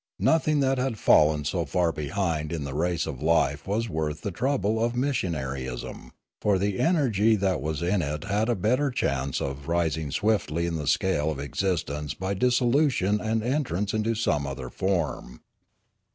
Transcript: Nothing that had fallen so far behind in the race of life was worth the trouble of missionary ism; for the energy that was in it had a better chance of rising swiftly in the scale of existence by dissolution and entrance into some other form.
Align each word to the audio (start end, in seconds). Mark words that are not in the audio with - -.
Nothing 0.17 0.61
that 0.61 0.79
had 0.79 0.97
fallen 0.97 1.45
so 1.45 1.63
far 1.63 1.91
behind 1.91 2.51
in 2.51 2.63
the 2.63 2.73
race 2.73 3.05
of 3.05 3.21
life 3.21 3.67
was 3.67 3.87
worth 3.87 4.21
the 4.21 4.31
trouble 4.31 4.83
of 4.83 4.95
missionary 4.95 5.67
ism; 5.67 6.11
for 6.41 6.57
the 6.57 6.79
energy 6.79 7.35
that 7.35 7.61
was 7.61 7.83
in 7.83 8.01
it 8.01 8.23
had 8.23 8.49
a 8.49 8.55
better 8.55 8.89
chance 8.89 9.39
of 9.39 9.67
rising 9.67 10.09
swiftly 10.09 10.65
in 10.65 10.75
the 10.77 10.87
scale 10.87 11.29
of 11.29 11.39
existence 11.39 12.15
by 12.15 12.33
dissolution 12.33 13.21
and 13.21 13.43
entrance 13.43 13.93
into 13.93 14.15
some 14.15 14.47
other 14.47 14.71
form. 14.71 15.41